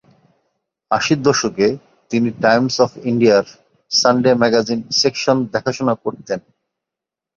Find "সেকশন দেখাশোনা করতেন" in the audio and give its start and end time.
4.99-6.39